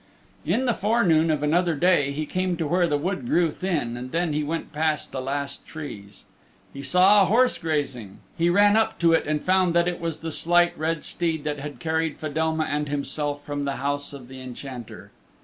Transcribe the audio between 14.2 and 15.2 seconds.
the Enchanter.